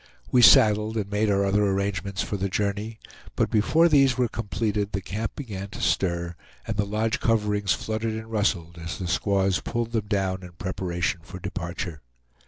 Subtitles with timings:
[0.31, 2.97] We saddled and made our other arrangements for the journey,
[3.35, 6.33] but before these were completed the camp began to stir,
[6.65, 11.19] and the lodge coverings fluttered and rustled as the squaws pulled them down in preparation
[11.21, 12.01] for departure.